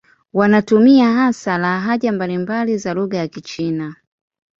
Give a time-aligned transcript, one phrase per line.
[0.33, 3.95] Wanatumia hasa lahaja mbalimbali za lugha ya Kichina.